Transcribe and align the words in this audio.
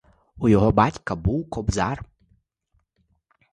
У 0.37 0.49
його 0.49 0.71
батька 0.71 1.15
був 1.15 1.49
кобзар. 1.49 2.05